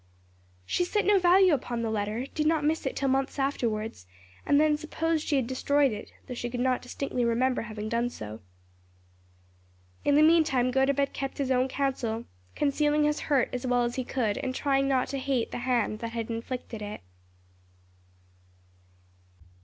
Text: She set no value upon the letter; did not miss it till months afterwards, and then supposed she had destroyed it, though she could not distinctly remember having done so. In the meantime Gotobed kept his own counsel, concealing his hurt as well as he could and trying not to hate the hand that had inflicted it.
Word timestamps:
She 0.65 0.83
set 0.83 1.05
no 1.05 1.19
value 1.19 1.53
upon 1.53 1.83
the 1.83 1.91
letter; 1.91 2.25
did 2.25 2.47
not 2.47 2.63
miss 2.63 2.87
it 2.87 2.95
till 2.95 3.07
months 3.09 3.37
afterwards, 3.37 4.07
and 4.47 4.59
then 4.59 4.75
supposed 4.75 5.27
she 5.27 5.35
had 5.35 5.45
destroyed 5.45 5.91
it, 5.91 6.11
though 6.25 6.33
she 6.33 6.49
could 6.49 6.59
not 6.59 6.81
distinctly 6.81 7.23
remember 7.23 7.61
having 7.61 7.87
done 7.87 8.09
so. 8.09 8.39
In 10.03 10.15
the 10.15 10.23
meantime 10.23 10.71
Gotobed 10.71 11.13
kept 11.13 11.37
his 11.37 11.51
own 11.51 11.67
counsel, 11.67 12.25
concealing 12.55 13.03
his 13.03 13.19
hurt 13.29 13.49
as 13.53 13.67
well 13.67 13.83
as 13.83 13.93
he 13.93 14.03
could 14.03 14.39
and 14.39 14.55
trying 14.55 14.87
not 14.87 15.07
to 15.09 15.19
hate 15.19 15.51
the 15.51 15.59
hand 15.59 15.99
that 15.99 16.13
had 16.13 16.31
inflicted 16.31 16.81
it. 16.81 17.01